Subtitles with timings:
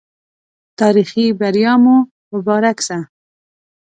[0.79, 1.95] تاريخي بریا مو
[2.33, 2.97] مبارک سه